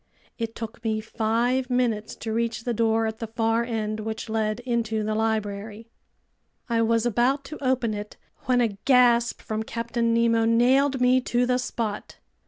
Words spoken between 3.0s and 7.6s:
at the far end, which led into the library. I was about